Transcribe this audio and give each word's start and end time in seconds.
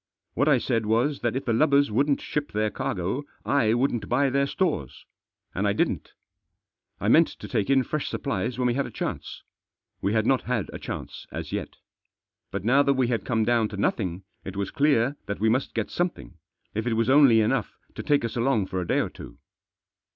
What 0.33 0.47
I 0.47 0.57
said 0.57 0.87
was 0.87 1.19
that 1.19 1.35
if 1.35 1.45
the 1.45 1.53
lubbers 1.53 1.91
wouldn't 1.91 2.21
ship 2.21 2.53
their 2.53 2.71
cargo, 2.71 3.21
I 3.45 3.75
wouldn't 3.75 4.09
buy 4.09 4.31
their 4.31 4.47
stores. 4.47 5.05
And 5.53 5.67
I 5.67 5.73
didn't. 5.73 6.13
I 6.99 7.07
meant 7.07 7.27
to 7.27 7.47
take 7.47 7.69
in 7.69 7.83
fresh 7.83 8.07
supplies 8.09 8.57
when 8.57 8.65
we 8.65 8.73
had 8.73 8.87
a 8.87 8.89
chance. 8.89 9.43
We 10.01 10.13
had 10.13 10.25
not 10.25 10.41
had 10.41 10.71
a 10.73 10.79
chance 10.79 11.27
as 11.31 11.51
yet 11.51 11.77
But 12.49 12.63
now 12.65 12.81
that 12.81 12.95
we 12.95 13.09
had 13.09 13.25
come 13.25 13.43
down 13.45 13.67
to 13.67 13.77
nothing 13.77 14.23
it 14.43 14.57
was 14.57 14.71
clear 14.71 15.17
that 15.27 15.39
we 15.39 15.49
must 15.49 15.75
get 15.75 15.91
some 15.91 16.09
thing, 16.09 16.39
if 16.73 16.87
it 16.87 16.93
was 16.95 17.07
only 17.11 17.39
enough 17.39 17.77
to 17.93 18.01
take 18.01 18.25
us 18.25 18.35
along 18.35 18.65
for 18.65 18.81
a 18.81 18.87
day 18.87 19.01
or 19.01 19.09
two. 19.11 19.37